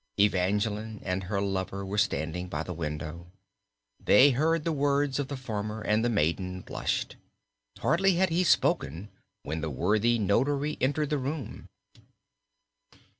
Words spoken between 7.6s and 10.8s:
Hardly had he spoken when the worthy notary